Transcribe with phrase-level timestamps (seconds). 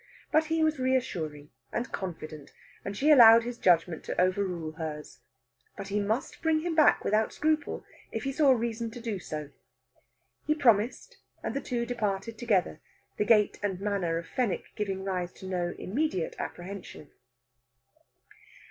[0.31, 2.51] But he was reassuring and confident,
[2.83, 5.19] and she allowed his judgment to overrule hers.
[5.77, 9.51] But he must bring him back without scruple if he saw reason to do so.
[10.47, 12.79] He promised, and the two departed together,
[13.17, 17.11] the gait and manner of Fenwick giving rise to no immediate apprehension.